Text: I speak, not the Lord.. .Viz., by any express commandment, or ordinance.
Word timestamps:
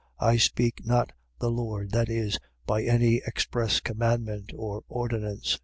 I 0.19 0.37
speak, 0.37 0.83
not 0.83 1.11
the 1.37 1.51
Lord.. 1.51 1.91
.Viz., 1.91 2.39
by 2.65 2.81
any 2.81 3.17
express 3.27 3.79
commandment, 3.79 4.51
or 4.57 4.81
ordinance. 4.89 5.59